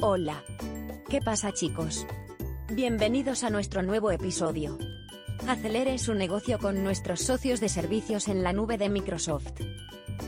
[0.00, 0.44] Hola.
[1.08, 2.06] ¿Qué pasa chicos?
[2.72, 4.78] Bienvenidos a nuestro nuevo episodio.
[5.48, 9.54] Acelere su negocio con nuestros socios de servicios en la nube de Microsoft.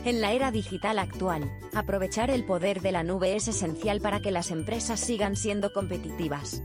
[0.03, 4.31] En la era digital actual, aprovechar el poder de la nube es esencial para que
[4.31, 6.61] las empresas sigan siendo competitivas.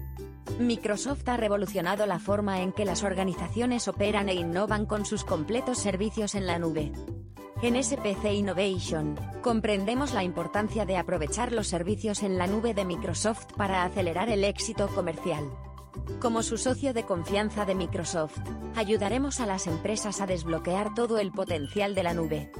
[0.59, 5.79] Microsoft ha revolucionado la forma en que las organizaciones operan e innovan con sus completos
[5.79, 6.91] servicios en la nube.
[7.63, 13.47] En SPC Innovation, comprendemos la importancia de aprovechar los servicios en la nube de Microsoft
[13.57, 15.51] para acelerar el éxito comercial.
[16.21, 18.39] Como su socio de confianza de Microsoft,
[18.75, 22.53] ayudaremos a las empresas a desbloquear todo el potencial de la nube.